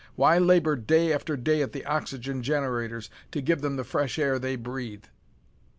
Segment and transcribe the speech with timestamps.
[0.15, 4.39] Why labor day after day at the oxygen generators to give them the fresh air
[4.39, 5.03] they breathe?"